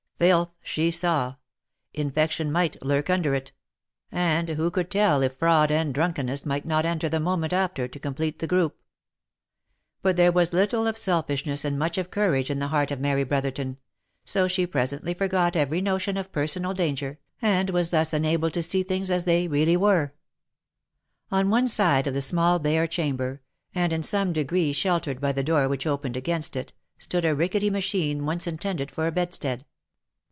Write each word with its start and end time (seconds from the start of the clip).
Filth 0.21 0.49
she 0.61 0.91
saw; 0.91 1.37
infection 1.95 2.51
might 2.51 2.79
lurk 2.83 3.09
under 3.09 3.33
it; 3.33 3.53
and 4.11 4.49
sj^QruH^^ 4.49 4.53
yj£ 4.53 4.53
■._//;},>//■, 4.53 4.53
I 4.53 4.53
OF 4.53 4.53
MICHAEL 4.53 4.53
ARMSTRONG. 4.53 4.53
127 4.53 4.57
who 4.63 4.69
could 4.71 4.91
tell 4.91 5.21
if 5.23 5.35
fraud 5.37 5.71
and 5.71 5.93
drunkenness 5.95 6.45
might 6.45 6.65
not 6.67 6.85
enter 6.85 7.09
the 7.09 7.19
moment 7.19 7.53
after, 7.53 7.87
to 7.87 7.99
complete 7.99 8.37
the 8.37 8.45
group? 8.45 8.77
But 10.03 10.17
there 10.17 10.31
was 10.31 10.53
little 10.53 10.85
of 10.85 10.95
selfishness 10.95 11.65
and 11.65 11.79
much 11.79 11.97
of 11.97 12.11
courage 12.11 12.51
in 12.51 12.59
the 12.59 12.67
heart 12.67 12.91
of 12.91 12.99
Mary 12.99 13.23
Brotherton, 13.23 13.77
so 14.23 14.47
she 14.47 14.67
presently 14.67 15.15
forgot 15.15 15.55
every 15.55 15.81
notion 15.81 16.17
of 16.17 16.31
personal 16.31 16.75
danger, 16.75 17.17
and 17.41 17.71
was 17.71 17.89
thus 17.89 18.13
enabled 18.13 18.53
to 18.53 18.61
see 18.61 18.83
things 18.83 19.09
as 19.09 19.25
they 19.25 19.47
really 19.47 19.75
were. 19.75 20.13
On 21.31 21.49
one 21.49 21.67
side 21.67 22.05
of 22.05 22.13
the 22.13 22.21
small 22.21 22.59
bare 22.59 22.85
chamber, 22.85 23.41
and 23.73 23.91
in 23.91 24.03
some 24.03 24.33
degree 24.33 24.71
shel 24.71 25.01
tered 25.01 25.19
by 25.19 25.31
the 25.31 25.43
door 25.43 25.67
which 25.67 25.87
opened 25.87 26.15
against 26.15 26.55
it, 26.55 26.73
stood 26.99 27.25
a 27.25 27.33
rickety 27.33 27.71
machine 27.71 28.23
once 28.27 28.45
intended 28.45 28.91
for 28.91 29.07
a 29.07 29.11
bedstead. 29.11 29.65